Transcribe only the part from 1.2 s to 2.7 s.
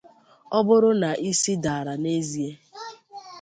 isi dara n'ezie